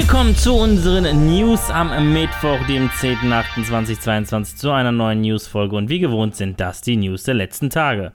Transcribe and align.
Willkommen 0.00 0.34
zu 0.34 0.54
unseren 0.54 1.26
News 1.26 1.68
am 1.68 2.14
Mittwoch, 2.14 2.58
dem 2.66 2.88
10.08.2022, 2.88 4.56
zu 4.56 4.70
einer 4.70 4.92
neuen 4.92 5.20
News-Folge. 5.20 5.76
Und 5.76 5.90
wie 5.90 5.98
gewohnt 5.98 6.36
sind 6.36 6.58
das 6.58 6.80
die 6.80 6.96
News 6.96 7.24
der 7.24 7.34
letzten 7.34 7.68
Tage. 7.68 8.14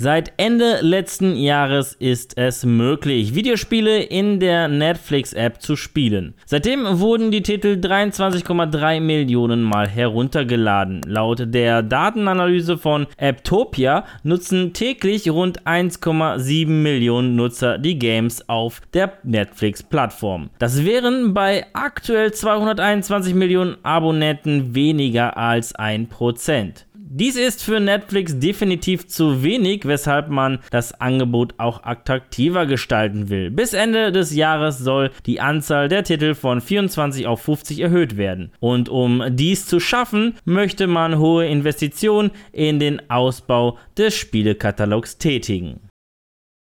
Seit 0.00 0.32
Ende 0.36 0.78
letzten 0.80 1.34
Jahres 1.34 1.92
ist 1.92 2.38
es 2.38 2.64
möglich, 2.64 3.34
Videospiele 3.34 4.00
in 4.00 4.38
der 4.38 4.68
Netflix-App 4.68 5.60
zu 5.60 5.74
spielen. 5.74 6.34
Seitdem 6.46 7.00
wurden 7.00 7.32
die 7.32 7.42
Titel 7.42 7.80
23,3 7.82 9.00
Millionen 9.00 9.64
Mal 9.64 9.88
heruntergeladen. 9.88 11.00
Laut 11.04 11.52
der 11.52 11.82
Datenanalyse 11.82 12.78
von 12.78 13.08
Apptopia 13.16 14.04
nutzen 14.22 14.72
täglich 14.72 15.28
rund 15.30 15.66
1,7 15.66 16.68
Millionen 16.68 17.34
Nutzer 17.34 17.76
die 17.76 17.98
Games 17.98 18.48
auf 18.48 18.80
der 18.94 19.14
Netflix-Plattform. 19.24 20.50
Das 20.60 20.84
wären 20.84 21.34
bei 21.34 21.66
aktuell 21.72 22.30
221 22.32 23.34
Millionen 23.34 23.78
Abonnenten 23.82 24.76
weniger 24.76 25.36
als 25.36 25.74
1%. 25.74 26.84
Dies 27.10 27.36
ist 27.36 27.62
für 27.62 27.80
Netflix 27.80 28.38
definitiv 28.38 29.08
zu 29.08 29.42
wenig, 29.42 29.86
weshalb 29.86 30.28
man 30.28 30.58
das 30.70 31.00
Angebot 31.00 31.54
auch 31.56 31.82
attraktiver 31.82 32.66
gestalten 32.66 33.30
will. 33.30 33.50
Bis 33.50 33.72
Ende 33.72 34.12
des 34.12 34.34
Jahres 34.34 34.76
soll 34.76 35.10
die 35.24 35.40
Anzahl 35.40 35.88
der 35.88 36.04
Titel 36.04 36.34
von 36.34 36.60
24 36.60 37.26
auf 37.26 37.40
50 37.40 37.80
erhöht 37.80 38.18
werden. 38.18 38.52
Und 38.60 38.90
um 38.90 39.24
dies 39.30 39.64
zu 39.64 39.80
schaffen, 39.80 40.34
möchte 40.44 40.86
man 40.86 41.18
hohe 41.18 41.46
Investitionen 41.46 42.30
in 42.52 42.78
den 42.78 43.08
Ausbau 43.08 43.78
des 43.96 44.14
Spielekatalogs 44.14 45.16
tätigen. 45.16 45.80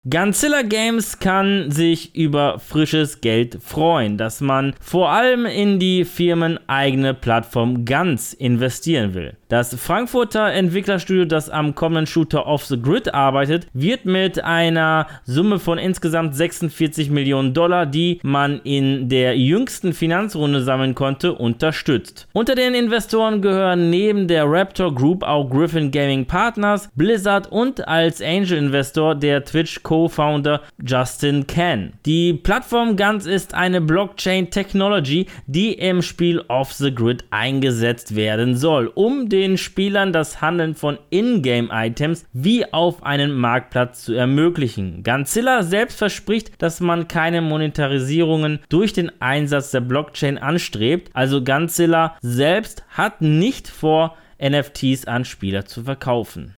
Godzilla 0.09 0.63
Games 0.63 1.19
kann 1.19 1.73
sich 1.73 2.15
über 2.15 2.61
frisches 2.61 3.21
Geld 3.21 3.59
freuen, 3.61 4.17
das 4.17 4.41
man 4.41 4.75
vor 4.81 5.11
allem 5.11 5.47
in 5.47 5.81
die 5.81 6.05
firmeneigene 6.05 7.13
Plattform 7.13 7.85
Guns 7.85 8.35
investieren 8.35 9.15
will. 9.15 9.38
Das 9.49 9.75
Frankfurter 9.75 10.53
Entwicklerstudio, 10.53 11.25
das 11.25 11.49
am 11.49 11.75
kommenden 11.75 12.07
Shooter 12.07 12.47
Off 12.47 12.67
the 12.67 12.79
Grid 12.79 13.15
arbeitet, 13.15 13.67
wird 13.73 14.05
mit 14.05 14.45
einer 14.45 15.07
Summe 15.25 15.59
von 15.59 15.79
insgesamt 15.79 16.37
46 16.37 17.09
Millionen 17.09 17.55
Dollar, 17.55 17.87
die 17.87 18.21
man 18.23 18.61
in 18.63 19.09
der 19.09 19.39
jüngsten 19.39 19.95
Finanzrunde 19.95 20.63
sammeln 20.63 20.95
konnte, 20.95 21.33
unterstützt. 21.33 22.29
Unter 22.35 22.55
den 22.55 22.75
Investoren 22.75 23.41
gehören 23.41 23.89
neben 23.89 24.29
der 24.29 24.45
Raptor 24.45 24.95
Group 24.95 25.23
auch 25.23 25.49
Griffin 25.49 25.91
Gaming 25.91 26.27
Partners, 26.27 26.91
Blizzard 26.95 27.51
und 27.51 27.89
als 27.89 28.21
Angel 28.21 28.59
Investor 28.59 29.15
der 29.15 29.47
Twitch 29.47 29.83
Co-Founder 29.83 30.61
Justin 30.87 31.47
Can. 31.47 31.95
Die 32.05 32.35
Plattform 32.35 32.99
Guns 32.99 33.25
ist 33.25 33.55
eine 33.55 33.81
Blockchain 33.81 34.51
Technology, 34.51 35.25
die 35.47 35.73
im 35.73 36.03
Spiel 36.03 36.43
Off 36.49 36.75
the 36.75 36.95
Grid 36.95 37.25
eingesetzt 37.31 38.15
werden 38.15 38.55
soll, 38.55 38.89
um 38.95 39.31
den 39.31 39.38
den 39.39 39.59
Spielern 39.59 40.13
das 40.13 40.41
Handeln 40.41 40.75
von 40.75 40.99
Ingame-Items 41.11 42.27
wie 42.33 42.73
auf 42.73 43.03
einem 43.03 43.37
Marktplatz 43.37 44.05
zu 44.05 44.13
ermöglichen. 44.13 45.03
Ganzilla 45.03 45.63
selbst 45.63 45.99
verspricht, 45.99 46.61
dass 46.61 46.81
man 46.81 47.09
keine 47.09 47.41
Monetarisierungen 47.41 48.59
durch 48.69 48.93
den 48.93 49.11
Einsatz 49.21 49.71
der 49.71 49.81
Blockchain 49.81 50.39
anstrebt, 50.39 51.11
also 51.15 51.43
Ganzilla 51.43 52.17
selbst 52.21 52.85
hat 52.91 53.23
nicht 53.23 53.69
vor, 53.69 54.17
NFTs 54.41 55.07
an 55.07 55.25
Spieler 55.25 55.65
zu 55.65 55.83
verkaufen. 55.83 56.55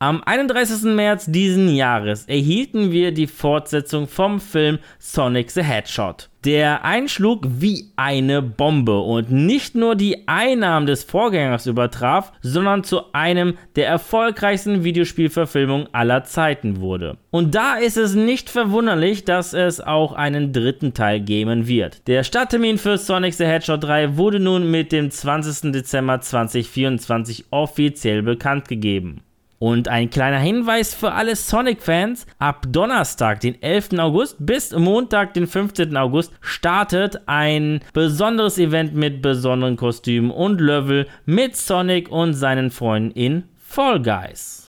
Am 0.00 0.22
31. 0.22 0.84
März 0.94 1.26
diesen 1.26 1.74
Jahres 1.74 2.26
erhielten 2.26 2.92
wir 2.92 3.12
die 3.12 3.26
Fortsetzung 3.26 4.06
vom 4.06 4.40
Film 4.40 4.78
Sonic 5.00 5.50
the 5.50 5.62
Hedgehog. 5.62 6.27
Der 6.48 6.82
einschlug 6.82 7.46
wie 7.46 7.90
eine 7.96 8.40
Bombe 8.40 9.00
und 9.00 9.30
nicht 9.30 9.74
nur 9.74 9.96
die 9.96 10.26
Einnahmen 10.26 10.86
des 10.86 11.04
Vorgängers 11.04 11.66
übertraf, 11.66 12.32
sondern 12.40 12.84
zu 12.84 13.12
einem 13.12 13.58
der 13.76 13.86
erfolgreichsten 13.86 14.82
Videospielverfilmungen 14.82 15.88
aller 15.92 16.24
Zeiten 16.24 16.80
wurde. 16.80 17.18
Und 17.30 17.54
da 17.54 17.74
ist 17.74 17.98
es 17.98 18.14
nicht 18.14 18.48
verwunderlich, 18.48 19.26
dass 19.26 19.52
es 19.52 19.82
auch 19.82 20.14
einen 20.14 20.54
dritten 20.54 20.94
Teil 20.94 21.20
geben 21.20 21.66
wird. 21.68 22.08
Der 22.08 22.24
Starttermin 22.24 22.78
für 22.78 22.96
Sonic 22.96 23.34
the 23.34 23.44
Hedgehog 23.44 23.82
3 23.82 24.16
wurde 24.16 24.40
nun 24.40 24.70
mit 24.70 24.90
dem 24.90 25.10
20. 25.10 25.70
Dezember 25.72 26.22
2024 26.22 27.44
offiziell 27.50 28.22
bekannt 28.22 28.68
gegeben. 28.68 29.20
Und 29.58 29.88
ein 29.88 30.08
kleiner 30.08 30.38
Hinweis 30.38 30.94
für 30.94 31.12
alle 31.12 31.34
Sonic-Fans: 31.34 32.26
Ab 32.38 32.66
Donnerstag, 32.68 33.40
den 33.40 33.60
11. 33.60 33.98
August, 33.98 34.36
bis 34.38 34.72
Montag, 34.72 35.34
den 35.34 35.46
15. 35.46 35.96
August, 35.96 36.32
startet 36.40 37.20
ein 37.26 37.80
besonderes 37.92 38.58
Event 38.58 38.94
mit 38.94 39.20
besonderen 39.20 39.76
Kostümen 39.76 40.30
und 40.30 40.60
Level 40.60 41.06
mit 41.24 41.56
Sonic 41.56 42.08
und 42.10 42.34
seinen 42.34 42.70
Freunden 42.70 43.10
in 43.12 43.44
Fall 43.56 44.00
Guys. 44.00 44.68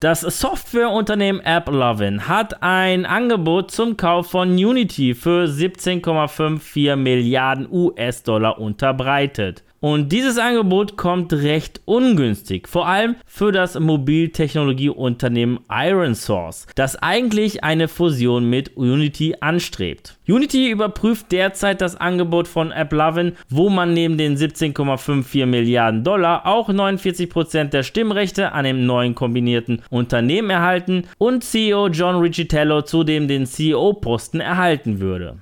Das 0.00 0.20
Softwareunternehmen 0.20 1.44
AppLovin 1.44 2.28
hat 2.28 2.62
ein 2.62 3.04
Angebot 3.04 3.72
zum 3.72 3.96
Kauf 3.96 4.30
von 4.30 4.50
Unity 4.50 5.12
für 5.12 5.46
17,54 5.46 6.94
Milliarden 6.94 7.68
US-Dollar 7.68 8.60
unterbreitet. 8.60 9.64
Und 9.80 10.10
dieses 10.10 10.38
Angebot 10.38 10.96
kommt 10.96 11.32
recht 11.32 11.80
ungünstig, 11.84 12.66
vor 12.66 12.88
allem 12.88 13.14
für 13.26 13.52
das 13.52 13.78
Mobiltechnologieunternehmen 13.78 15.60
Iron 15.70 16.16
Source, 16.16 16.66
das 16.74 16.96
eigentlich 16.96 17.62
eine 17.62 17.86
Fusion 17.86 18.50
mit 18.50 18.76
Unity 18.76 19.36
anstrebt. 19.40 20.18
Unity 20.26 20.70
überprüft 20.70 21.30
derzeit 21.30 21.80
das 21.80 21.94
Angebot 21.94 22.48
von 22.48 22.72
AppLovin, 22.72 23.32
wo 23.48 23.70
man 23.70 23.92
neben 23.94 24.18
den 24.18 24.36
17,54 24.36 25.46
Milliarden 25.46 26.02
Dollar 26.02 26.44
auch 26.46 26.68
49% 26.68 27.64
der 27.66 27.84
Stimmrechte 27.84 28.52
an 28.52 28.64
dem 28.64 28.84
neuen 28.84 29.14
kombinierten 29.14 29.82
Unternehmen 29.90 30.50
erhalten 30.50 31.04
und 31.18 31.44
CEO 31.44 31.88
John 31.88 32.16
Riccitello 32.16 32.82
zudem 32.82 33.28
den 33.28 33.46
CEO-Posten 33.46 34.40
erhalten 34.40 34.98
würde. 34.98 35.38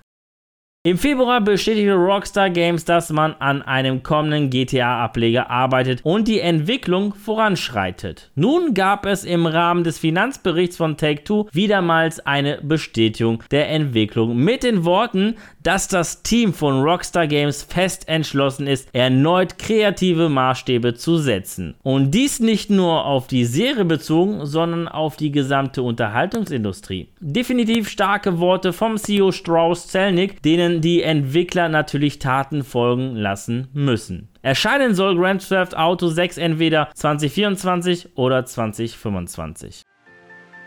Im 0.86 0.98
Februar 0.98 1.40
bestätigte 1.40 1.94
Rockstar 1.94 2.48
Games, 2.48 2.84
dass 2.84 3.10
man 3.10 3.34
an 3.40 3.60
einem 3.60 4.04
kommenden 4.04 4.50
GTA-Ableger 4.50 5.50
arbeitet 5.50 5.98
und 6.04 6.28
die 6.28 6.38
Entwicklung 6.38 7.12
voranschreitet. 7.12 8.30
Nun 8.36 8.72
gab 8.72 9.04
es 9.04 9.24
im 9.24 9.46
Rahmen 9.46 9.82
des 9.82 9.98
Finanzberichts 9.98 10.76
von 10.76 10.96
Take-Two 10.96 11.48
wiedermals 11.50 12.20
eine 12.24 12.60
Bestätigung 12.62 13.42
der 13.50 13.68
Entwicklung 13.68 14.36
mit 14.36 14.62
den 14.62 14.84
Worten, 14.84 15.34
dass 15.64 15.88
das 15.88 16.22
Team 16.22 16.54
von 16.54 16.80
Rockstar 16.82 17.26
Games 17.26 17.64
fest 17.64 18.06
entschlossen 18.06 18.68
ist, 18.68 18.88
erneut 18.92 19.58
kreative 19.58 20.28
Maßstäbe 20.28 20.94
zu 20.94 21.16
setzen. 21.16 21.74
Und 21.82 22.12
dies 22.12 22.38
nicht 22.38 22.70
nur 22.70 23.06
auf 23.06 23.26
die 23.26 23.44
Serie 23.44 23.84
bezogen, 23.84 24.46
sondern 24.46 24.86
auf 24.86 25.16
die 25.16 25.32
gesamte 25.32 25.82
Unterhaltungsindustrie. 25.82 27.08
Definitiv 27.18 27.88
starke 27.88 28.38
Worte 28.38 28.72
vom 28.72 28.96
CEO 28.96 29.32
Strauss 29.32 29.88
Zelnick, 29.88 30.40
denen 30.42 30.75
die 30.80 31.02
Entwickler 31.02 31.68
natürlich 31.68 32.18
Taten 32.18 32.64
folgen 32.64 33.16
lassen 33.16 33.68
müssen. 33.72 34.28
Erscheinen 34.42 34.94
soll 34.94 35.16
Grand 35.16 35.46
Theft 35.46 35.76
Auto 35.76 36.08
6 36.08 36.38
entweder 36.38 36.88
2024 36.94 38.16
oder 38.16 38.44
2025. 38.44 39.82